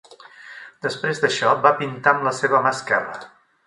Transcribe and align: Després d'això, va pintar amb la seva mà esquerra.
Després 0.85 1.21
d'això, 1.25 1.53
va 1.69 1.75
pintar 1.83 2.17
amb 2.17 2.29
la 2.31 2.37
seva 2.43 2.67
mà 2.67 2.77
esquerra. 2.79 3.27